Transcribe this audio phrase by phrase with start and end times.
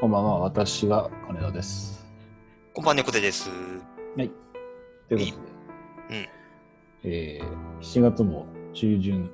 [0.00, 2.06] こんばんは、私が金田です。
[2.72, 3.50] こんばんは、猫背です。
[4.16, 4.30] はい。
[5.10, 6.28] ということで、うん
[7.04, 9.30] えー、7月も中旬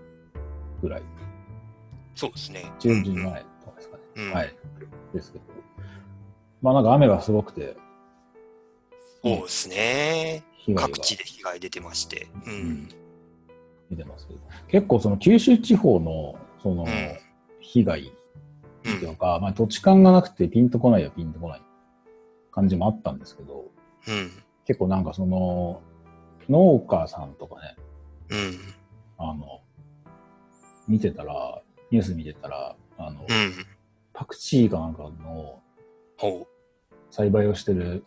[0.82, 1.02] ぐらい、
[2.16, 2.64] そうですね。
[2.80, 4.02] 中旬うん前とかですかね。
[4.16, 4.56] うんはい。
[5.14, 5.44] ですけど、
[6.62, 7.76] まあなんか雨がすごくて、
[9.22, 10.42] そうですね。
[10.74, 12.26] 各地で被害出てまして。
[12.44, 12.88] ううんん。
[13.88, 17.18] 出てますけど、結構その九州地方のそのうん
[17.60, 18.15] 被害うん
[18.96, 21.62] っていうか、まあ土地勘がなくてピンとこないやピンとこない
[22.52, 23.64] 感じもあったんですけど、
[24.08, 24.30] うん。
[24.64, 25.80] 結構なんかその
[26.48, 27.76] 農家さんとかね、
[28.30, 28.58] うん。
[29.18, 29.60] あの、
[30.88, 31.60] 見てたら、
[31.90, 33.52] ニュース見てたら、あの、うん。
[34.12, 35.60] パクチーかなんかの
[36.16, 36.46] ほ
[37.10, 38.04] 栽培をしてる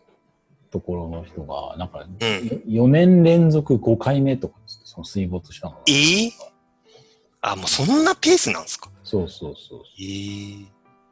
[0.70, 2.16] ところの人が、なんか、うん
[2.66, 5.80] 4年連続5回目とかその水没したのが。
[5.88, 6.30] えー？
[7.42, 8.90] あ、もうそんなペースなんですか？
[9.02, 9.80] そうそうそう。
[9.98, 10.66] えー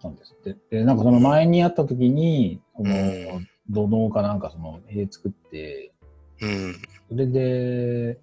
[0.08, 0.56] なんですって。
[0.70, 2.98] で、なんかその前にやった時に、そのう
[3.40, 5.92] ん、土のうかなんかその、塀作って、
[6.40, 6.74] うん。
[7.08, 8.18] それで、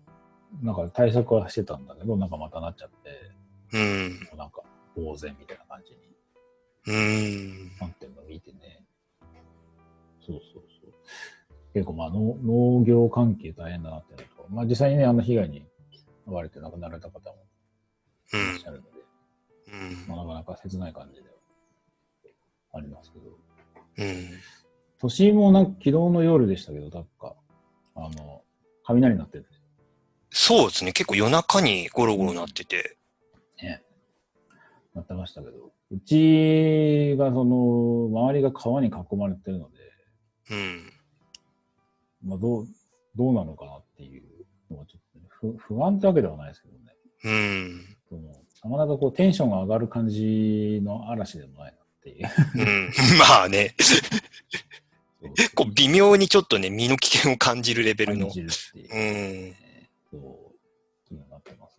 [0.61, 3.31] なんか対策はしてたんだけど、なんかまたなっちゃって、
[3.73, 4.37] うん。
[4.37, 4.61] なんか、
[4.95, 6.05] 呆然みたいな感じに
[6.87, 7.71] うん。
[7.79, 8.83] なってるのを見てね。
[10.25, 10.93] そうそうそう。
[11.73, 15.65] 結構まあ農農業関係大変だなっていうのと、まあ実際にね、あの被害に
[16.25, 17.35] 遭われて亡くなられた方も
[18.33, 18.89] ういらっしんゃるので、
[19.73, 21.34] うんまあなかなか切ない感じでは
[22.75, 23.25] ありますけど。
[23.97, 24.29] うん。
[24.99, 27.35] 都心もなんか昨日の夜でしたけど、なんか、
[27.95, 28.41] あの、
[28.83, 29.45] 雷になってる
[30.37, 30.91] そうですね。
[30.91, 32.97] 結構夜中にゴロゴロなってて。
[33.63, 33.81] ね。
[34.93, 39.77] なってましたけど、うちがその、周りが川に囲まれてるので、
[40.51, 40.91] うん。
[42.25, 42.67] まあどう、
[43.15, 44.23] どうなのかなっていう
[44.69, 46.95] のはちょっとね、不不安ってわけではないですけどね。
[47.23, 47.97] うん。
[48.09, 52.29] そのなかなかこうテンションが上がる感じの嵐でもないなっていう。
[52.55, 52.93] うん。
[53.17, 53.75] まあね。
[55.55, 58.33] こう微妙にちょっとね、身の危険を感じるレベルの感。
[58.33, 59.49] じるっていうう。
[59.49, 59.55] ん。
[60.11, 61.75] そう、気になってます。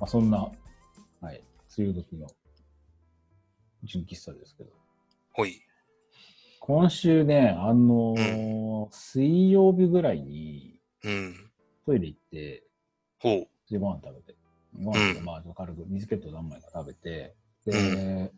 [0.00, 0.38] まあ、そんな、
[1.22, 1.42] はい、
[1.78, 2.28] 梅雨時の
[3.84, 4.70] 純喫茶ですけど。
[5.32, 5.60] ほい。
[6.60, 11.50] 今週ね、あのー水曜日ぐらいにうん。
[11.86, 12.62] トイレ行って、
[13.20, 13.70] ほう。
[13.70, 14.34] でご飯食べて、
[14.82, 17.34] ご飯まあ軽くビスケット何枚か食べて、
[17.66, 18.30] で、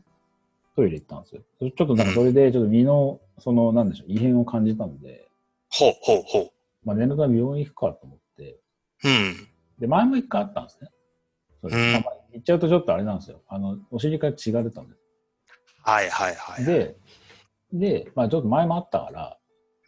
[0.75, 1.43] トイレ行ったんですよ。
[1.61, 5.27] ちょっとなんかそれでちょっと身の、その、なんでしょう、異変を感じたんで、
[5.71, 6.51] ほうほうほう。
[6.85, 8.59] まあ念のため病院行くかと思って、
[9.05, 9.49] うん。
[9.79, 10.89] で、前も一回あったんですね。
[11.61, 13.43] それうんまあまあ行っちゃうとちょっとあれなんですよ。
[13.49, 14.95] あの、お尻から血が出たんで
[15.87, 16.65] はいはいはい。
[16.65, 16.97] す。、で、
[17.73, 19.39] で、まあちょっと前もあったから、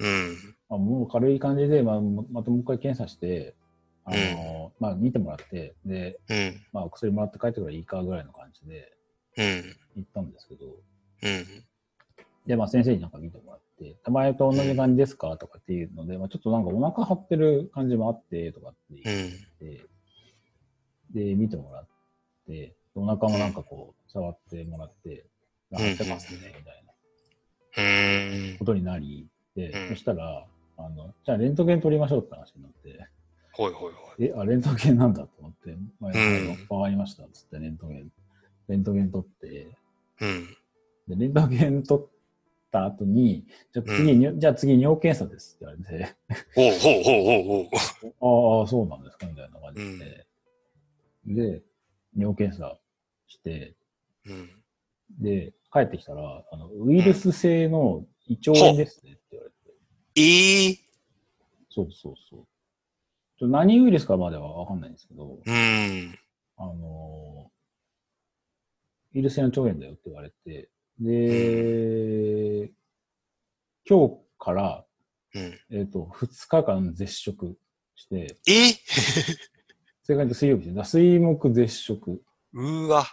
[0.00, 0.54] うん。
[0.70, 3.56] まあ、もう軽い感じで、まあ、もまたもう一回検査して、
[4.04, 6.60] あの、まあ見てもらって、で、うん。
[6.72, 8.92] まあ薬もらって帰ってからいいかぐらいの感じで
[9.36, 9.76] うん。
[9.96, 11.64] 行ったんですけど、うん。
[12.46, 15.36] で、まあ先生になんか見てもらって、前と同じ感じですか？
[15.36, 19.30] とかっていうので、まあちょっとなんかお腹張ってる感じもあって、とかってう言っん。
[19.58, 19.86] て、
[21.12, 21.86] で、見てもらっ
[22.46, 25.26] て、お腹もなんかこう、触ってもらって、
[25.76, 26.88] ん張ってますね、みたいな
[27.76, 28.64] うんこ。
[28.64, 30.46] とになり、で、うんそしたら、
[30.76, 33.08] あの、じゃあレントゲン取りましょうって話になって、
[33.52, 34.26] ほいほいほい。
[34.26, 38.12] え、あ、レントゲンなんだと思って、まあ、んわかりました、つってレントゲン、
[38.68, 39.66] レントゲン取って、
[40.20, 40.56] うん。
[41.08, 42.06] で、レントゲン取っ
[42.70, 46.16] た後に、じゃあ次、にじゃあ次尿検査ですって言われて、
[46.54, 48.60] ほうほうほうほうほう。
[48.60, 50.26] ああ、そうなんですかみたいな感じで。
[51.26, 51.62] で、
[52.16, 52.78] 尿検査
[53.26, 53.74] して、
[54.26, 54.50] うん。
[55.20, 59.56] で、帰ってきたら、あの、ウイルス性の胃腸炎ですねって言われて。
[60.16, 60.78] ええ
[61.70, 62.46] そうそうそう。
[63.38, 66.18] ちょ何ウイルスかまではわかんないんですけど、うん。
[66.56, 67.50] あの
[69.14, 72.72] ウイルス性の腸炎だよって言われて、で、
[73.88, 74.84] 今日から、
[75.34, 75.60] うん。
[75.70, 77.56] えっ、と、2日間絶食
[77.94, 78.72] して、え？
[80.02, 80.74] 正解で水曜日。
[80.74, 82.22] だ水木絶食。
[82.54, 83.04] うわ。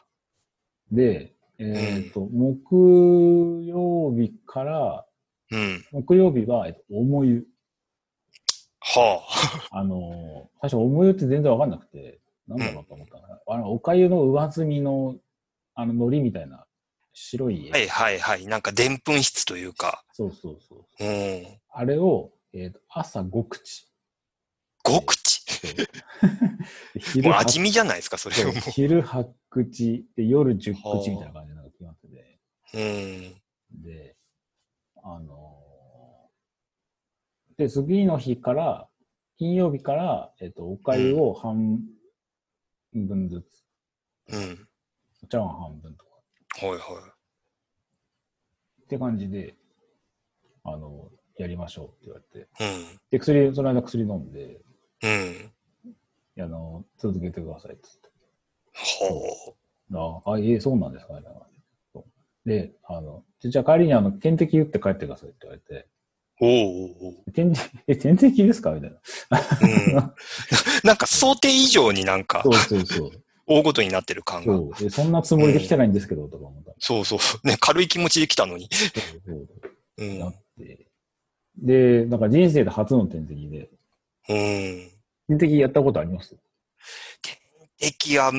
[0.92, 5.06] で、えっ、と、木曜日から、
[5.52, 5.86] うん。
[5.92, 7.48] 木曜日は、えっと、重湯。
[8.80, 9.22] は
[9.72, 15.16] あのー最初重湯って全然わかんなくて、なんだろうと思ったの、あの、おかゆの上積みの、
[15.75, 16.66] あの、海苔みたいな
[17.13, 17.78] 白い、あ。
[17.78, 18.46] はいはいはい。
[18.46, 20.04] なんか、でんぷん質というか。
[20.13, 21.04] そうそうそう。
[21.04, 21.46] うん。
[21.72, 23.88] あれを、えっ、と、朝5口。
[24.84, 25.46] 5口。
[26.96, 29.28] も昼8う味見じゃないですか、それそうはも昼8
[29.63, 32.40] 口で夜10口みたいな感じになって決まってて。
[32.74, 32.78] う。
[33.78, 33.84] うん。
[33.84, 34.16] で、
[35.02, 35.66] あのー
[37.57, 38.90] で、次の日から、
[39.38, 41.80] 金曜日から、えっ、と、おかゆを半
[42.94, 43.46] 分ず
[44.28, 44.68] つ、うん。
[45.24, 47.13] お茶碗半分とか、はいは
[48.84, 49.56] って感じで、
[50.66, 52.40] あの、やりましょうって言われて。
[52.40, 52.42] い。
[52.42, 53.00] うん。
[53.10, 54.60] で、薬、その間薬飲んで、
[55.04, 56.44] うん。
[56.44, 57.88] あの、続けてくださいって
[58.75, 59.56] ほ言って。
[60.25, 61.60] あ、あ、ええそうなんですかみたいな感じ
[61.94, 62.00] そ
[62.45, 65.88] うで、あの、じゃあ帰りにあの、点滴打って帰ってくださいって言われて、
[66.42, 66.45] う。
[66.45, 67.31] おうおう。
[67.31, 68.72] 点滴、 え、点滴ですか？
[68.72, 68.98] みたいな。
[69.62, 70.13] うん。
[70.83, 73.12] なんか想定以上になんか そうそうそう。
[73.48, 74.54] 大ごとになってる感が。
[74.77, 76.74] そそんなつもりで来てないんですけど、とか思った。
[76.80, 77.48] そうそう。
[77.48, 78.68] ね、軽い気持ちで来たのに。
[78.74, 79.48] そうそう
[79.98, 80.19] うん。
[80.19, 80.88] なって。
[81.57, 83.69] で、なんか人生で初の点滴で、
[84.30, 84.92] うん。
[85.27, 86.36] 点滴やったことあります？
[87.80, 88.31] 駅は、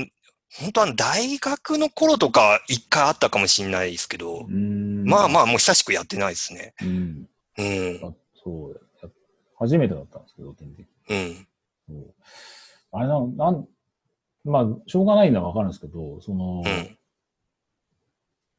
[0.61, 5.43] 本当は大学の頃とか一回あったかもしれないですけど、まあまあ。
[5.43, 6.75] あもう久しくやってないですね。
[6.83, 7.29] うん。
[7.59, 8.01] うん。
[8.03, 8.13] あ
[8.43, 9.11] そうや。
[9.59, 10.89] 初めてだったんですけど、点滴。
[11.09, 11.47] うん。
[12.93, 13.67] あれな、なん、
[14.45, 16.99] まあ、しょうがないのはわかるんですけど、その、うん。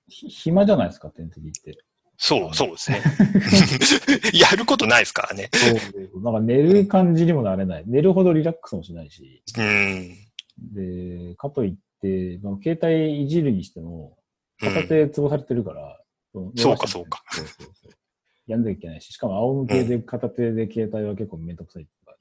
[0.10, 1.78] ひ暇じゃないですか、点滴って。
[2.18, 3.02] そう、そうですね。
[4.34, 5.50] やることないですからね。
[5.54, 5.68] そ
[6.18, 6.22] う。
[6.22, 7.84] なんか寝る感じにもなれない。
[7.86, 9.44] 寝るほどリラックスもしないし。
[9.56, 10.16] うん。
[11.30, 11.78] で、かといって、
[12.42, 14.18] まあ、携帯いじるにしても、うん
[14.60, 16.02] 片手潰されてるから、
[16.34, 17.22] そそうかそうか。
[17.30, 17.92] そうそうそう。
[18.48, 22.16] やんなきゃいけないし、しかも仰向けで片手で携帯は結構めんどくさいっていうか、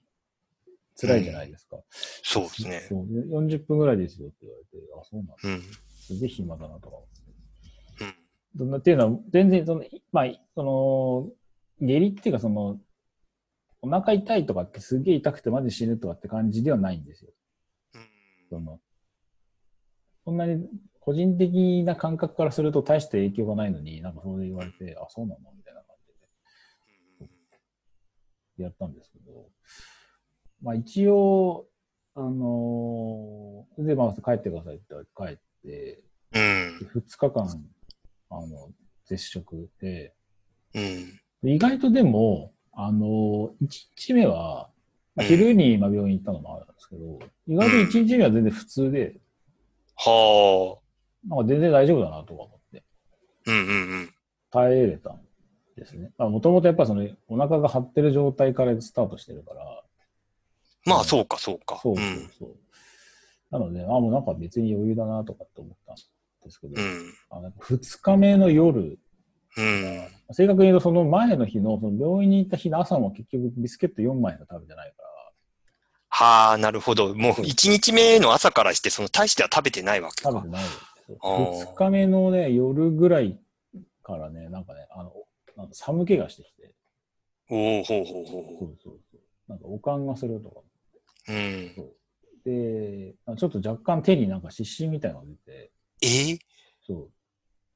[1.00, 1.78] 辛いじゃないですか。
[1.90, 2.86] そうですね。
[2.88, 3.20] そうで
[3.54, 4.70] 40分ぐらいですよって言われて、
[5.00, 5.34] あ、そうなんだ。
[5.44, 5.62] うん。
[5.98, 8.04] すげえ暇だなとか思って。
[8.04, 8.14] うん。
[8.58, 12.78] どんなっていうのは、全然その、まあ、その、下痢っていうかその、
[13.80, 17.30] お腹痛いとかってすげえ痛くてマジ死ぬとかって感じではないんですよ。
[18.50, 18.80] その、
[20.26, 20.68] そんなに
[20.98, 25.52] 個人的な感覚からすると大して影響がないのに、なんかそれで言われて、あ、そうなの？
[25.56, 25.96] みたいな感
[27.20, 27.28] じ
[28.58, 29.46] でやったんですけど、
[30.62, 31.68] まあ一応、
[32.16, 36.02] あのーで、まあ帰ってくださいって帰って、
[36.34, 36.78] うん。
[36.96, 37.64] 2日間、
[38.30, 38.70] あの、
[39.06, 40.12] 絶食で、
[40.74, 41.20] うん。
[41.44, 44.70] で意外とでも、あの、1日目は、
[45.14, 49.20] まあ昼にまあ病院行ったのもあるんですけど、意外と1日目は全然普通で、
[49.96, 51.28] はあ。
[51.28, 52.84] なんか全然大丈夫だなとか思って、
[53.46, 53.72] うんうんう
[54.02, 54.14] ん。
[54.50, 55.20] 耐えれたん
[55.76, 56.12] ですね。
[56.18, 59.82] もともとやっぱその、お腹が張ってる状態からスタートしてるから、
[60.86, 61.80] まあ、そうか、そうか。
[61.82, 62.06] そうそう
[62.38, 62.56] そう。
[63.50, 65.96] なので、あ、もうなんか別に余裕だなとかって思ったん
[66.44, 67.12] ですけど、うん。
[67.30, 68.98] あなんか2日目の夜、
[69.58, 70.08] うん。
[70.32, 75.08] 正確に言うとその前の日の、その病院に行った日の朝も結局ビスケット4枚しか食べてないから、
[76.18, 77.14] はあ、なるほど。
[77.14, 80.30] もう一日目の朝からして、その大しては食べてないわけか。
[80.30, 80.72] 食べてないんで
[81.04, 81.18] すよ。
[81.20, 83.38] あー2日目のね、夜ぐらい
[84.02, 85.12] からね、なんかね、あの、
[85.58, 86.72] なんか寒気がしてきて、
[87.50, 89.20] おおほうほうほうそほうそうそう。
[89.46, 90.60] なんか、おかんがするとか。
[91.28, 91.32] う。
[91.32, 91.74] うん。
[92.46, 95.70] で、ちょっと若干手になんか湿疹みたいなのが出て、
[96.00, 96.38] えー？
[96.86, 97.10] そう、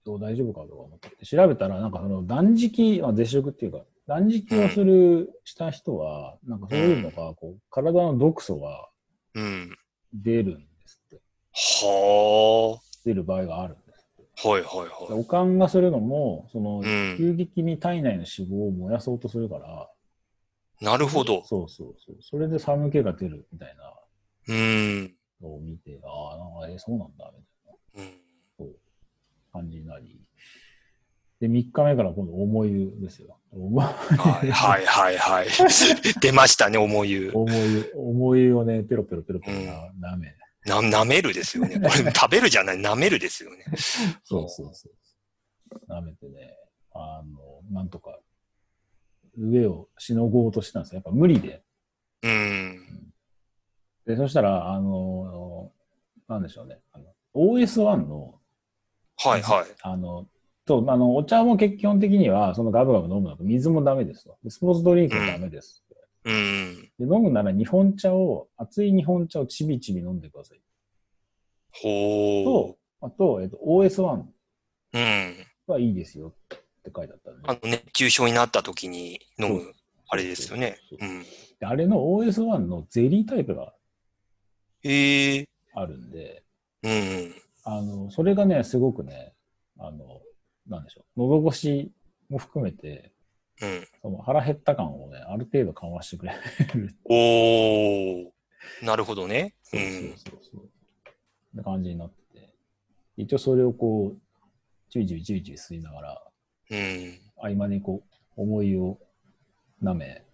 [0.03, 8.89] そう大丈夫かとか思って、調べたら、なんかその断食、まあ、絶食っていうか、断食をする、した人は、なんかそういうのが、こう、体の毒素が
[9.35, 9.79] うん。
[10.13, 11.23] 出るんですって。
[11.53, 14.49] は出る場合があるんですって。
[14.49, 14.49] あ。
[14.49, 15.21] はいはいはい。
[15.21, 17.15] おかんがするのも、その、うん。
[17.19, 19.89] 急激に体内の脂肪を燃やそうとするから、
[20.81, 21.45] なるほど。
[21.45, 22.17] そうそうそう。
[22.21, 23.95] それで寒気が出るみたいな
[24.49, 25.15] うん。
[25.41, 27.45] のを見て、ああ、なんか、えそうなんだ、み
[27.95, 28.03] たいな。
[28.03, 28.21] うん
[28.59, 28.77] そう
[29.53, 30.21] 感じになり。
[31.41, 33.39] で、3日目から今度重湯ですよ。
[33.51, 33.91] 重は
[34.45, 35.49] いはいはいはい。
[36.21, 37.31] 出ましたね、重湯。
[37.35, 39.59] 重湯、重湯をね、ペロペロペロペロ
[39.99, 40.37] な舐め。
[40.67, 41.77] な、舐めるですよね。
[41.77, 43.65] これ 食べるじゃない、舐めるですよね。
[44.23, 44.93] そうそうそう。
[45.89, 46.55] 舐めてね、
[46.93, 48.21] あの、なんとか、
[49.39, 50.97] 上をしのごうとしてたんですよ。
[50.97, 51.63] やっぱ無理で。
[52.23, 53.13] うん。
[54.05, 55.73] で、そしたら、あの、
[56.29, 56.81] なんでしょうね。
[56.93, 57.05] あの
[57.35, 58.35] OS1 の、
[59.17, 59.67] はいはい。
[59.83, 60.27] あの、
[60.71, 64.39] と、あの、お茶も結基本的には、そのガブガブ飲むのと、水もダメですと。
[64.45, 65.85] でスポーツドリンクもダメです。
[66.25, 66.91] うん。
[66.99, 70.61] で飲むなら日本茶を、熱い日本茶をちびちび飲んでください。
[71.73, 74.27] ほと、あと、えっと、OS1 う。
[74.93, 75.35] うん。
[75.67, 77.49] はいいですよって書いてあったんで。
[77.49, 79.75] あの、熱中症になった時に飲そうむ、
[80.09, 80.79] あれですよね。
[80.89, 81.23] そうそううん。
[81.23, 83.73] であれの OS1 のゼリータイプが
[84.83, 86.43] ええあるんで、
[86.83, 87.35] うん。
[87.65, 89.35] あの、それがね、すごくね、
[89.79, 90.21] あの、
[90.67, 91.93] なんでしょう、喉越し
[92.29, 93.13] も含めて、
[93.63, 93.87] うん。
[94.03, 96.33] その腹減った感をね、ある程度緩和してくれ
[96.75, 96.97] る。
[97.05, 98.27] おー。
[98.83, 99.55] なるほどね。
[99.73, 101.57] うそうそうんそうそう。
[101.57, 102.55] な感じになってて、
[103.17, 104.21] 一応それをこう、
[104.91, 106.23] ちびちびちびちび吸いながら、
[106.71, 107.19] うん。
[107.37, 108.03] 合間にこ
[108.37, 108.99] う、思いを
[109.83, 110.25] 舐め、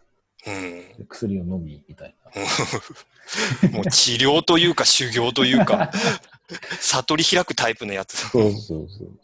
[0.47, 1.07] うん。
[1.09, 3.71] 薬を飲み、みたいな。
[3.71, 5.91] もう治療というか修行というか、
[6.81, 8.17] 悟り開くタイプのやつ。
[8.29, 9.21] そうそうそう。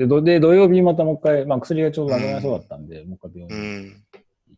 [0.00, 3.90] で、どで土曜日またもう一回、まあ薬がちょうどなくなりそうだったんで、もう一回病う院にん。
[3.90, 3.98] 行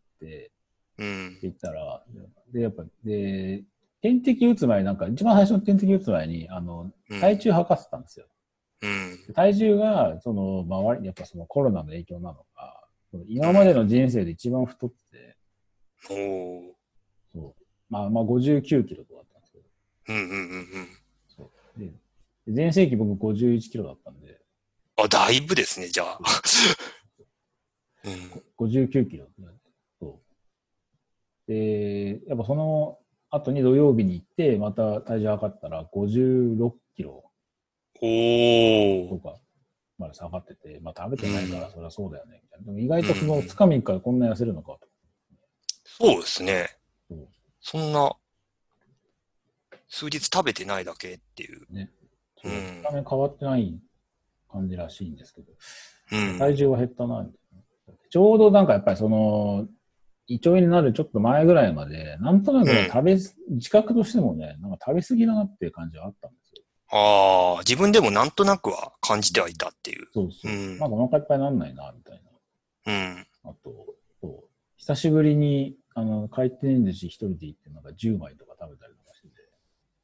[0.01, 0.53] って、
[0.99, 1.39] うん。
[1.43, 2.05] 行ったら、
[2.53, 3.65] で、やっぱ、で、
[4.03, 8.27] 点滴打つ前になんか、一番最初の点滴打つ前に、あの、うん体重測ってたんですよ。
[8.83, 9.27] うん。
[9.27, 12.89] で体重が、その、周り、やっぱそのコロナの影響なのか、
[13.27, 15.37] 今までの人生で一番太って、
[16.09, 16.73] おー。
[17.33, 17.65] そう。
[17.91, 19.65] まあ、まあ59キロとかだったんですけど、
[20.09, 20.89] うんうんうんうん。
[21.27, 21.81] そう。
[21.81, 21.93] で、
[22.47, 24.42] 全盛期僕51キロだったんで、
[25.05, 26.19] あ、だいぶですね、じゃあ。
[28.05, 28.11] う
[28.65, 28.67] ん。
[28.69, 29.29] 59キロ。
[31.47, 32.99] で、やっぱその
[33.31, 37.25] 後に土曜日に行って、また体重測ったら56キロ
[38.01, 39.17] おーと。
[39.19, 39.39] か
[39.99, 42.67] まで下がってて、まあ食べてないからそりゃそうだよね、みたいな。
[42.67, 44.89] でも意外とその2日3日でこんな痩せるのかと。
[45.85, 46.77] そうですね
[47.61, 48.13] そんな、
[49.89, 51.67] 数日食べてないだけっていう。
[52.41, 53.79] そううん見た目変わってない
[54.53, 55.53] 感じらしいんですけど、
[56.13, 56.39] うん。
[56.39, 57.27] 体重は減ったな。
[58.11, 59.67] ちょうどなんかやっぱりその、
[60.29, 63.15] 胃腸炎になるちょっと前ぐらいまで、なんとなくねうん食べ、
[63.57, 66.63] 自覚としてもね、なんか食べ過ぎだなっていう感じはあったんですよ。
[66.91, 70.07] ああ、自分でもなんとなくは感じてはいたっていう。
[70.13, 70.53] そうそう。
[70.53, 72.23] うんなんかお腹いっぱいになんないな、みたい
[72.87, 73.15] うん。
[73.17, 73.51] な。
[73.51, 73.87] あと、
[74.21, 79.35] そう久しぶりに、あの、回転寿司一人で行って、なんか10枚とか食べたりとかしてて、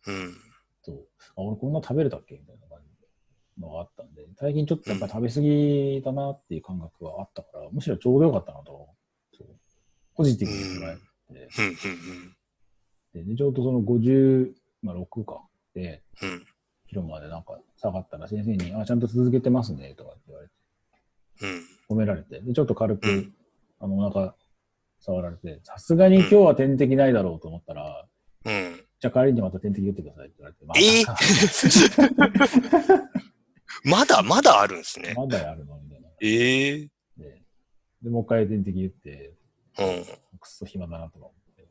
[0.06, 0.34] うん。
[0.82, 1.08] そう。
[1.36, 2.34] あ、俺こんな食べれたっけ？
[2.36, 2.67] みたいな
[3.60, 8.88] のがあったんで、最近ちょっとやっぱり食べ過ぎだなっていう感覚があったから、むしろちょうどよかったなと、
[10.14, 11.00] ポジティブに捉えて。
[13.14, 15.42] ででちょうどその56か。
[15.74, 16.46] で、うん。
[16.88, 20.54] キロまでなんか下がったら先生に、あ、ちゃんと続けてますね、とかって言われて、
[21.90, 21.96] うん。
[21.96, 23.32] 褒められて、で、ちょっと軽く、うん。
[23.80, 24.34] あの、お腹
[25.00, 28.06] 触られて、さすがに今日は点滴ないだろうと思ったら、
[28.44, 28.80] うん。
[29.00, 31.04] じゃあ帰りにまた点滴打ってくださいって言われて、まえ
[33.84, 35.14] まだ、まだあるんですね。
[35.16, 36.08] まだやるのみたいな。
[36.20, 37.42] ええで、
[38.02, 39.34] でもう一回点滴打って、
[39.78, 40.04] うん。
[40.38, 41.68] くっそ暇だなとか思って。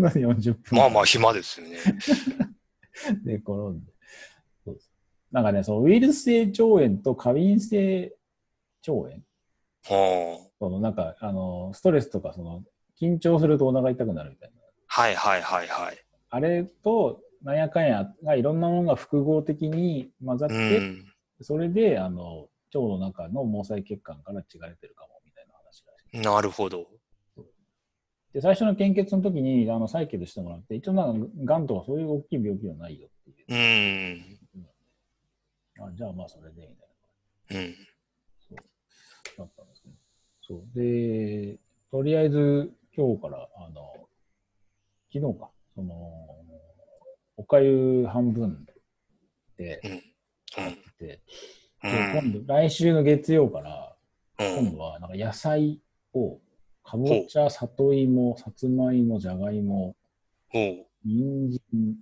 [0.00, 0.34] うん。
[0.36, 0.78] 40分。
[0.78, 1.78] まあまあ暇ですよね。
[3.24, 3.92] で、転んで。
[4.64, 4.90] そうです。
[5.30, 8.16] なんかね、そのウイルス性腸炎と過敏性
[8.86, 9.08] 腸炎
[9.88, 12.62] はそのなんか、あの、ストレスとか、その、
[13.00, 14.56] 緊張するとお腹痛くなるみたいな。
[14.60, 15.02] あ。
[15.02, 16.04] はいはいはいはい。
[16.30, 21.04] あれと、なんやかんやがいろんなものが複合的に混ざっうて、ん。
[21.42, 26.24] それで、あの、腸の中の毛細血管から血が出てるかも、みたいな話らしい。
[26.24, 26.86] なるほど。
[28.32, 33.46] で、最初の献血の時に、あの、採血してもらって、一応なんか、癌とかそういう大きい病気はないよっていう。
[33.48, 33.54] う
[35.82, 35.86] ん。
[35.86, 36.76] あじゃあまあそれで、み
[37.48, 37.60] たいな。
[37.60, 37.74] うん。
[39.36, 39.92] だったんですね。
[40.40, 40.62] そう。
[40.74, 41.58] で、
[41.90, 44.08] とりあえず今日から、あの、
[45.12, 46.43] 昨日か、その、
[47.36, 48.66] おかゆ半分
[49.56, 49.90] でうん。
[49.92, 49.98] や
[50.70, 51.20] って、で
[51.82, 52.12] うん。
[52.12, 53.96] 今度、来週の月曜から、
[54.38, 54.64] うん。
[54.66, 55.80] 今度はなんか野菜
[56.12, 56.38] を、
[56.82, 59.96] かぼちゃ、里芋、さつまいも、じゃがいも。
[61.04, 61.96] 人参、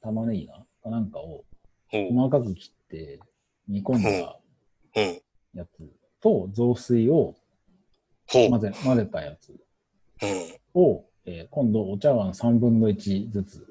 [0.00, 1.00] 玉ねぎなかな？
[1.00, 1.44] んかを。
[1.90, 3.20] 細かく切って
[3.68, 4.38] 煮込んだ
[4.96, 5.20] うん。
[5.54, 7.34] やつと雑炊を。
[8.32, 9.50] 混ぜ混ぜたやつ
[10.22, 10.80] うん。
[10.82, 13.66] を、えー今度お茶碗3分の1ずつで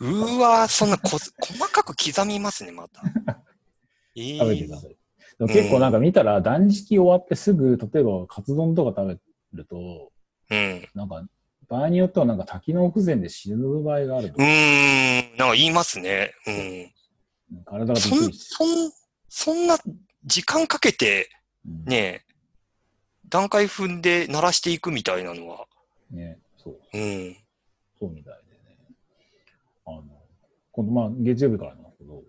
[0.00, 1.32] うわーそんなこ、細
[1.70, 3.02] かく刻みますね、また。
[4.16, 4.90] ええ食べてください。
[4.90, 9.18] でも結構なんか見たら断食終わってすぐ、例えばカツ丼とか食べ
[9.54, 10.12] ると、
[10.50, 10.88] うん。
[10.94, 11.22] なんか
[11.68, 14.40] 場合によってはなんか多機能不全で死ぬ場合があるとう。
[14.40, 15.36] ーん。
[15.36, 16.32] なんか言いますね。
[16.46, 17.64] うん。
[17.64, 18.32] 体がびっそん。
[18.32, 18.92] そん、
[19.28, 19.78] そんな
[20.24, 21.30] 時間かけて、
[21.66, 22.24] うんね、
[23.28, 25.66] 段階踏んで鳴らしていくみたいなのは、
[26.10, 27.36] ね、そう、うん。
[27.98, 28.34] そうみたい
[30.78, 32.22] 今度まあ月曜日からなんですけど、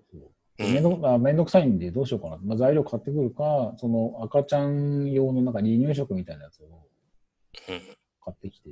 [0.57, 2.37] めんどあめんどくさいんでどうしようかな。
[2.43, 7.79] まあ、材料買ってくるか、その赤ちゃん用のなんか離乳食みたいなやつをうん。
[8.25, 8.69] 買ってきて、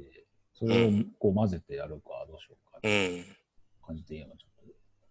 [0.56, 3.24] それをこう混ぜてやるか、どうしようか、うん。
[3.86, 4.66] 感じで今ちょっ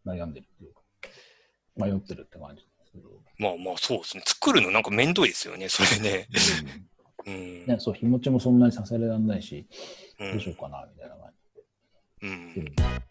[0.04, 0.80] と悩んでるっていうか、
[1.76, 3.08] 迷ってるって感じですけど。
[3.38, 4.25] まあまあそうですね。
[4.26, 6.28] 作るのなんかめんどいですよね、それね。
[7.25, 7.66] うん。
[7.66, 9.68] ね、そう、日持ちもそんなにさせられないし、
[10.18, 11.30] うんどうしようかな、みたいな感
[12.23, 12.70] うんじで。
[12.70, 13.02] で、や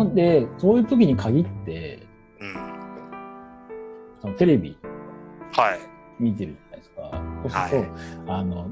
[0.00, 2.06] っぱこの、で、そういう時に限って、
[2.40, 2.54] うん。
[4.20, 4.78] そのテレビ
[5.52, 5.80] はい。
[6.18, 7.10] 見てるじゃないですか。
[7.42, 7.82] そうする
[8.26, 8.70] と、はあの、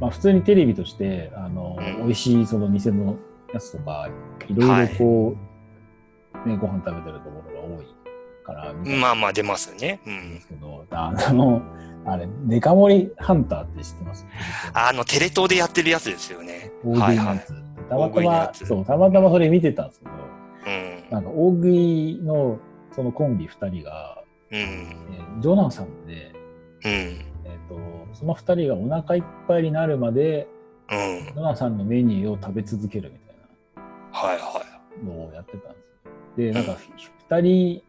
[0.00, 3.16] まあ普通にテレビとして、あの、うん美味しいその店の
[3.52, 4.08] やつとか、
[4.48, 5.36] いろいろこ
[6.44, 7.86] う、ね、ご飯食べてるところが多い
[8.44, 10.00] から、まあまあ出ますね。
[10.06, 10.40] うでん。
[10.40, 11.60] すけど、あの、
[12.06, 14.26] あれ、デカ盛りハンターって知ってます？
[14.72, 16.72] あの、テレ東でやってるやつですよね。
[16.84, 17.46] はいはい。
[17.90, 20.12] たま大たま、そう、たまたまそれ見てたんですけど、
[20.66, 21.10] うん。
[21.10, 22.58] なんか大食いの
[22.92, 24.58] そのコンビ二人が、うん。
[24.58, 26.32] えージョナサンで、
[26.84, 26.90] うん。
[26.90, 27.24] え
[27.64, 27.78] っ、と、
[28.12, 30.48] その二人がお腹いっぱいになるまで、
[30.90, 31.26] うん。
[31.26, 33.36] ジョナサンのメニューを食べ続けるみたい
[34.12, 34.62] はいは
[35.04, 35.78] なのをやってたんで
[36.36, 36.52] すよ。
[36.52, 36.76] で、なんか
[37.28, 37.82] 二人、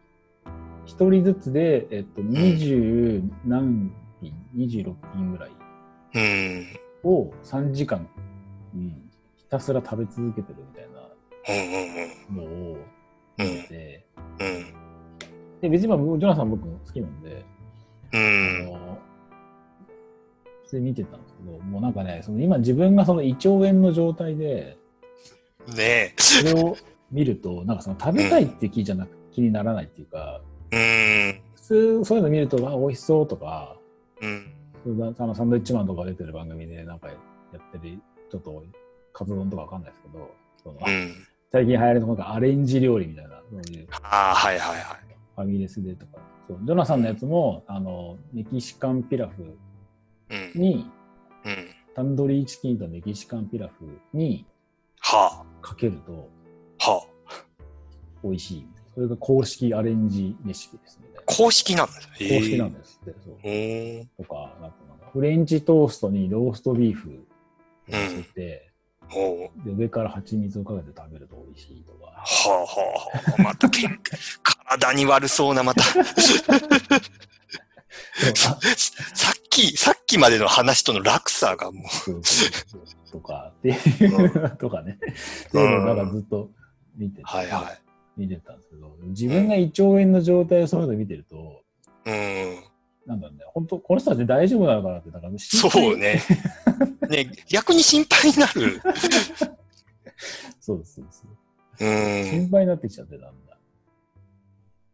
[0.84, 5.50] 一人ずつで、えっ、と、二十何品、二十六品ぐらい。
[7.04, 8.08] を3時間、
[8.74, 9.11] うん、ひ
[9.52, 10.86] たすら食べ続けてるみたい
[11.48, 12.46] うんうんうん。
[12.46, 12.78] なのを
[13.38, 14.06] うん見てて、
[14.40, 15.60] うん。
[15.60, 17.44] で、別にまあ、ジョナサン僕も好きなんで、
[18.12, 18.66] うあん。
[18.66, 18.98] の
[20.62, 24.78] 普通に見てたんですけど、もうなんかね、その今自分がその胃腸炎の状態で、
[25.76, 26.78] ねそれを
[27.10, 30.40] 見ると、なんかその食べたいって気じゃなく、気にならないっていうか、
[30.70, 31.42] え。
[31.56, 33.76] 普通そういうの見ると、あ、美味しそうとか、
[34.22, 34.54] うん。
[34.86, 35.14] うん。
[35.18, 37.14] あのサンドイッチマンとか出てる番組でなんかや
[37.58, 37.98] ってる、
[38.30, 38.64] ちょっと
[39.12, 40.30] カツ丼とかわかんないですけど、
[40.62, 41.14] そのあうん。
[41.50, 45.02] 最近流行りのなんかアレンジ料理みたいな、そういうああ、はいはいはい。
[45.36, 49.58] ファミレスでとか、そうジョナサンのやつも、あの、メキシカンピラフ
[50.30, 50.60] うん。
[50.60, 50.90] に、
[51.44, 51.66] うん。
[51.94, 54.46] タンドリーチキンとメキシカンピラフに
[55.00, 56.28] はかけると
[56.80, 56.90] あ。
[56.90, 57.44] はあ。
[58.22, 58.66] 美味しい。
[58.94, 61.06] それが公式アレンジレシピですね。
[61.26, 62.08] 公式なんです。
[62.28, 63.14] 公式なんですって。
[63.24, 64.24] そう。
[64.24, 64.76] とか、なんか
[65.12, 67.12] フレンチトーストにローストビーフを
[67.88, 68.71] 乗せて、
[69.64, 72.06] で上から蜂蜜をかけて食べると美味しいとか。
[72.06, 72.12] は
[72.46, 72.66] あは
[73.28, 73.42] あはあ。
[73.42, 73.98] またけん、
[74.68, 75.82] 体に悪そうな、また。
[75.82, 76.02] さ
[79.14, 84.98] さっき、さっきまでの話との落差がもそうそうそうとか、っていう、とかね。
[85.48, 86.50] っていうのをなんかずっと
[86.96, 87.24] 見てて、う。
[87.26, 87.78] はいは
[88.16, 91.62] 見てたんですけど、自分が胃腸炎の状態をそういうの見てると、
[92.06, 92.10] い。
[92.10, 92.64] うん。
[93.06, 96.22] なんだろうね、本当この人たち大丈夫なのかなって、なんか心配そうね。
[97.08, 98.80] ね、逆に心配になる。
[100.60, 101.84] そうそうそう。
[101.84, 102.24] うん。
[102.24, 103.58] 心配になってきちゃってたんだ。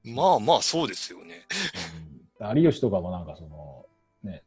[0.04, 1.46] まあまあ、そうですよね。
[2.40, 3.84] うん、有吉とかもなんかその、
[4.22, 4.42] ね、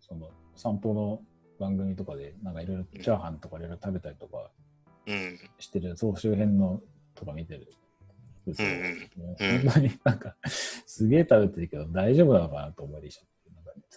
[0.00, 1.22] その散歩の
[1.58, 4.50] 番組とかで、なんかいろいろチャーハンとかいろいろ食べたりとか
[5.06, 5.38] うん。
[5.58, 6.80] してる、総周辺の
[7.14, 7.72] とか見てる。
[8.46, 13.22] うんもううん本当になんか、すげえ食べてるけど大丈夫なのかなと思いでしょ。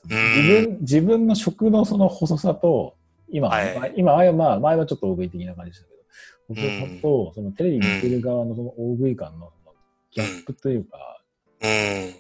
[0.06, 2.96] 自分自分の食のその細さと、
[3.30, 9.52] 今、はい今は、まあ、前はちょっと大食い的な感じでしたけど、細さと、そのテレビ見てる側のその大食い感の
[10.12, 11.22] ギャップというか、
[11.62, 12.16] うん。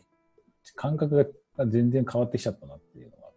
[0.75, 3.33] 感覚が全然変わってきちゃったなっていうのがあっ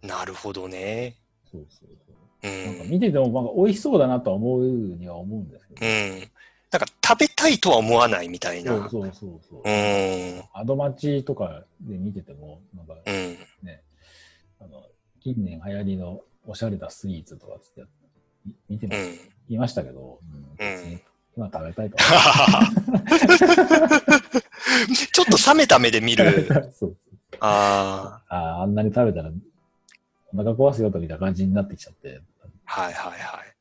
[0.00, 1.16] て、なるほどね。
[1.50, 1.88] そうそう
[2.42, 2.50] そう。
[2.50, 2.90] うなんかん。
[2.90, 6.31] 見ててもなんか美味しそうだなとは思うには思うんですけど、うん。
[6.72, 8.72] なんか食べたいとは思わないみたいな。
[8.72, 9.62] そうそうそうそう。
[9.64, 10.42] うん。
[10.54, 13.36] アドマチとかで見てても、なんかうん。
[13.62, 13.82] ね、
[14.60, 14.82] あの、
[15.20, 17.84] 近年流行りのおしゃれなスイーツとかつって
[18.68, 18.88] 見て。
[19.48, 20.98] いましたけど、うん別に
[21.36, 21.96] 今食べたいと
[25.12, 26.46] ちょっと冷めた目で見る。
[26.78, 26.96] そう
[27.40, 29.30] あああ、あんなに食べたら
[30.32, 32.20] お腹壊すよとみたいな感じになってきちゃって、
[32.66, 32.82] あ。
[32.82, 33.51] はいはいはい。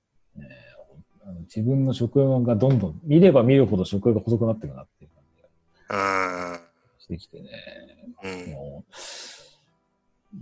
[1.43, 6.61] 自分の食欲がどんどん、見れば見るほど食欲が細くなってるなっていう感じが
[6.99, 7.49] してきてね。
[8.23, 8.83] うん。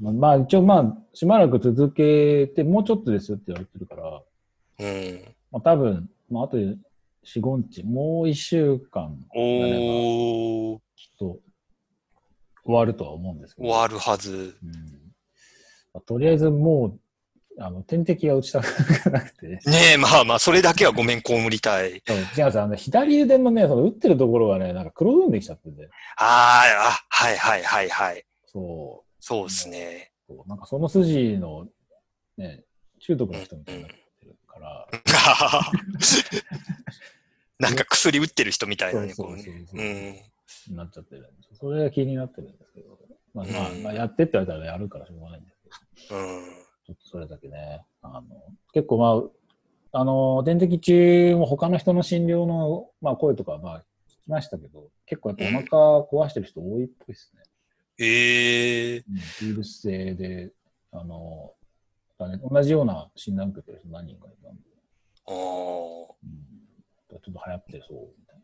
[0.01, 4.21] ままあ一応まあしばらく続けてもうちょっとですよって言われてるから、
[4.79, 5.35] うん。
[5.51, 6.77] まあ多分、まああと4、
[7.25, 10.79] 5日、もう1週間おー、
[11.17, 11.39] と
[12.63, 13.67] 終わるとは思うんですけど。
[13.67, 14.55] 終わるはず。
[14.63, 14.71] うん
[15.93, 16.99] まあとりあえずもう、
[17.59, 18.65] あの、点滴が打ちたく
[19.11, 19.47] なくて。
[19.47, 19.61] ね
[19.95, 22.01] え、まあまあ、それだけはごめん、被りたい。
[22.07, 25.89] そう違うんあの、左腕のね、その打ってるところがね、なんか黒ずんできちゃってて。
[26.17, 28.25] あーあ、はいはいはいはい。
[28.45, 30.11] そそうですね。
[30.29, 30.33] う。
[30.35, 31.67] そうなんかその筋の、
[32.37, 32.63] ね、
[32.99, 34.87] 中毒の人みたいになってるから。
[37.59, 40.31] なんか薬打ってる人みたいなね、こうそうそうそうね。
[40.71, 42.97] なっちゃってるんですよそれが気になってるんですけど。
[43.33, 43.45] まあ、
[43.83, 45.61] まあやってって言われたらやるからしょうがないんです
[46.07, 46.19] けど。
[46.19, 46.68] うん。
[46.89, 46.95] うん。
[46.95, 47.85] ちょっとそれだけね。
[48.01, 48.23] あの、
[48.73, 49.23] 結構ま
[49.93, 57.43] あ、あの、点滴中も他の人の診療の、まあ、声とかまあ聞きましたけど、結構やっぱお腹壊してる人多いっぽいですね。
[58.01, 60.51] ええうんウイルス性で、
[60.91, 61.53] あの、
[62.17, 64.61] だね、同じような診断受けてる人何人かいたんで、
[65.27, 65.33] ああ。
[65.33, 68.43] うん、かちょっと流行ってそうみたいな感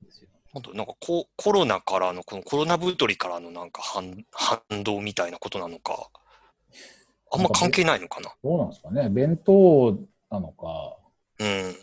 [0.00, 0.28] じですよ。
[0.52, 6.10] 本当なんかココロナからの、このコロナ太りからのなんか反反動みたいなことなのか、
[7.32, 8.34] あんま関係ないのかな？
[8.42, 9.08] どうなんですかね？
[9.08, 9.98] 弁当
[10.30, 10.96] なのか、
[11.40, 11.74] うん。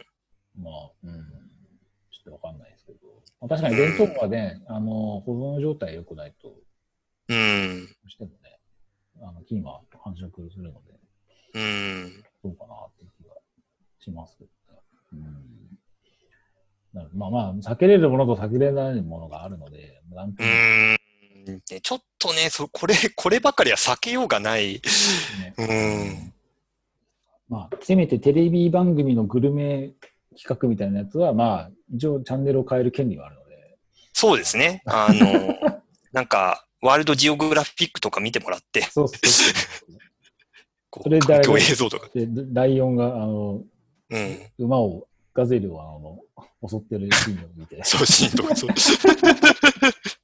[0.64, 1.14] まあ、うん。
[2.12, 3.00] ちょっとわかんないですけど。
[3.42, 6.54] まあ、確かに弁当はね、うん、あの、保存状態良くないと、
[7.30, 7.86] うん。
[7.86, 8.60] どうしてもね、
[9.22, 10.94] あの、菌は繁殖するので、
[11.56, 12.24] うん。
[12.44, 13.36] どうかなっていう気が
[14.00, 14.80] しますけどね。
[15.14, 15.80] うん。
[17.14, 20.34] まあまあ、避けれるものと避けれないものがあるので、なん
[21.52, 24.76] んちょっとね、そこれ、こればかりは避けようがない。
[24.76, 26.34] ね、うん。
[27.50, 29.92] まあ、せめてテレビ番組のグルメ
[30.38, 33.78] 企画みたいなやつは、まあ、一応チャンネルを変える権利はあるので。
[34.14, 34.82] そうですね。
[34.86, 35.82] あの、
[36.14, 38.82] なんか、ワールドジオグラフィックとか見てもらって。
[38.84, 39.28] そうそう
[41.02, 42.10] それで、映像とか。
[42.14, 43.64] で、ライオンが、あの、
[44.10, 47.84] うん、馬を、ガゼルをあの襲ってるシーンを見て。
[47.84, 48.70] そう、シーンとか、そう。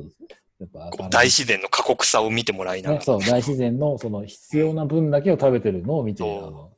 [0.00, 0.10] う
[0.58, 3.02] やっぱ大自然の過酷さを見てもらいながら。
[3.02, 6.72] そう、大自然のその必要な分だけを食べてるのを見て、あの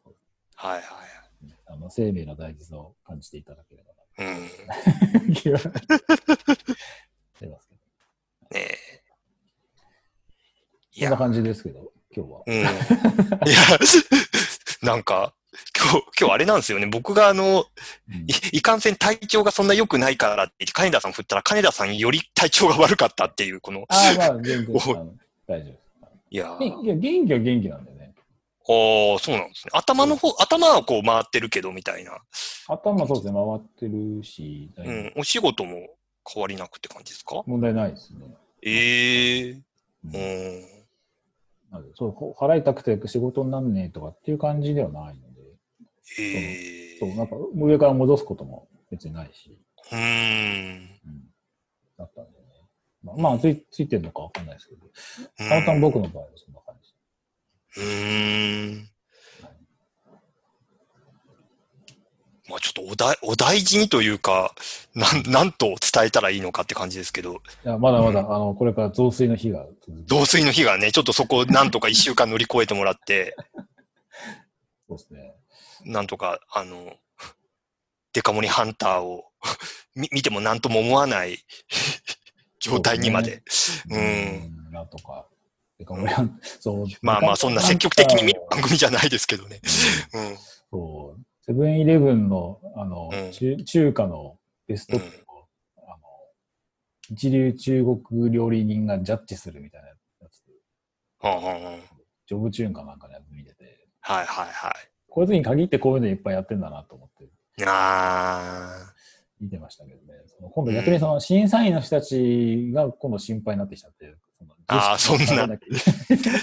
[0.56, 0.84] はいはい。
[1.66, 3.92] あの生命の大事さを感じていただければ
[4.24, 4.30] な。
[4.30, 4.42] うん。
[8.50, 8.78] ねえ。
[10.92, 12.42] そんな感じですけど、今日は。
[12.46, 12.54] うん。
[12.54, 12.70] いや、
[14.82, 15.34] なんか、
[15.76, 16.86] 今日、今日あれなんですよね。
[16.86, 17.66] 僕があの、
[18.08, 23.84] うん、いいかんせん体調がそんな良くないからって金田さん振ったら、金田さんより体調が悪かったっていう、この。
[23.88, 24.74] ああ、まあ、全然
[25.46, 25.78] 大丈夫
[26.30, 28.14] いやいや、元気は元気なんだよね。
[28.70, 28.72] あ
[29.16, 29.70] あ、そうなんですね。
[29.72, 32.18] 頭の方、頭はこう回ってるけど、みたいな。
[32.68, 34.70] 頭そうですね、回ってるし。
[34.76, 35.88] うん、お仕事も
[36.30, 37.42] 変わりなくって感じですか？
[37.46, 38.26] 問題ないですね。
[38.62, 39.62] ええー、
[40.04, 40.78] うん。
[41.94, 45.27] そう払いたくて仕事になんねえとかっていう感じではないの
[46.16, 46.94] で。
[46.94, 49.58] えそう、なんか上から戻すことも別にないし。
[49.92, 49.98] うん。
[49.98, 51.24] うん。
[51.96, 52.46] だったんでね。
[53.02, 54.86] まあ、まあ、ついついてるのかわかんないですけど、
[55.36, 56.94] たまたま僕の場合はそんな感じ。
[57.80, 57.84] う
[58.84, 58.88] ん。
[62.48, 64.54] まあちょっとお大お大事にというか、
[64.94, 67.34] なん、なんと伝えたらいいのかって感じですけど。
[67.34, 69.66] いや、まだまだ、うん、あの、これから増水の日が
[70.06, 73.36] 増水の日がね、ちょっとそこをなんとか一週間乗り越えてもらって。
[74.88, 75.34] そうですね。
[75.84, 76.96] なんとか、あの、
[78.12, 79.24] デカモニハンターを
[79.94, 81.38] 見見ても何とも思わない
[82.60, 83.42] 状態にまで。
[83.86, 84.72] うね、うん。
[84.72, 85.26] なんとか。
[85.78, 86.86] デカモニハンそう。
[87.02, 89.60] まあまあ、そんな積極的に見る番組じゃないですけどね。
[90.12, 90.36] うん。
[90.70, 91.24] そう。
[91.42, 95.06] セブンイレブンの、あの、うん、中中華のベストを、うん、
[95.86, 95.98] あの、
[97.10, 99.94] 一流中国料理人がジャッジするみたいなや
[100.30, 100.52] つで。
[101.20, 103.86] はあはあ、ジョブチューンかなんかのやつ見てて。
[104.00, 104.74] はいはいはい。
[105.08, 107.08] こういう時に限ってこういうのいっぱいやってんだなと思っ
[107.58, 107.64] て。
[107.66, 108.94] ああ。
[109.40, 110.18] 見てましたけどね。
[110.26, 114.14] その今度逆にその審査員の人たちが今度心配になってきちゃって。
[114.66, 115.48] ああ、そんな。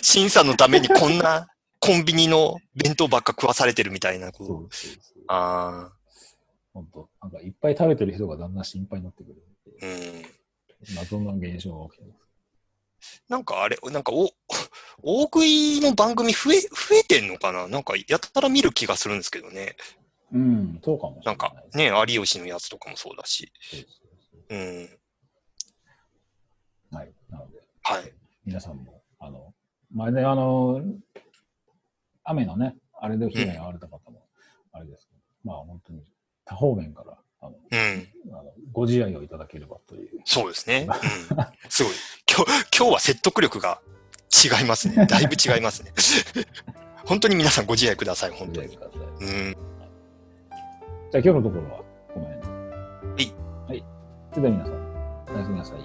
[0.01, 1.47] 審査のためにこんな
[1.79, 4.31] コンビニの弁当ばっか食わされてるみたいな。
[4.31, 4.87] そうそうそ
[5.19, 5.93] うああ。
[6.73, 9.43] 本当なんかいっぱい食べてる人がだんだん心配になってくる。
[9.81, 9.87] う
[10.91, 10.95] ん。
[10.95, 13.23] 謎の現象が起きてます。
[13.29, 14.29] なんかあれ、なんかお、
[15.03, 17.67] 大食いの番組増え、増えてんのかな？
[17.67, 19.75] なんかやったら見る気がするんですけどね。
[20.33, 21.25] うん、そうかもしれない。
[21.25, 23.51] なんかね、有吉のやつとかもそうだし。
[24.49, 24.89] うん。
[26.91, 27.11] はい。
[27.29, 28.11] なので、はい。
[28.45, 29.53] 皆さんも、あの、
[29.93, 30.81] 前ね、あの、
[32.23, 34.25] 雨のね、あれで被害に遭われた方も、
[34.71, 36.03] あれですけど、うん、まあ本当に
[36.45, 40.09] 多方面から、あの、うん、あのご自愛をいただければという。
[40.25, 40.87] そうですね。
[40.89, 41.93] うん、すごい。
[42.27, 43.79] 今日、今日は説得力が
[44.43, 45.05] 違いますね。
[45.07, 45.93] だいぶ違いますね。
[47.05, 48.67] 本当に皆さんご自愛ください、本当に。
[48.67, 49.55] うん。
[51.11, 52.47] じゃあ今日のところはこの辺で。
[53.13, 53.33] はい。
[53.69, 53.83] はい。
[54.33, 55.77] それでは皆さん、おやすみなさい。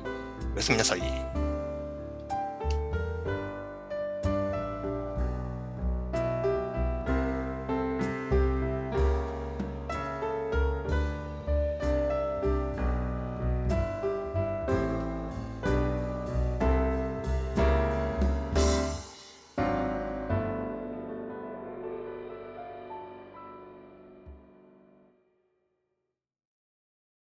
[0.55, 1.39] おやすみなさい。